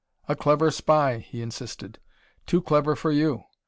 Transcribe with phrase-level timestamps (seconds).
[0.27, 1.99] "A clever spy," he insisted.
[2.47, 3.43] "Too clever for you.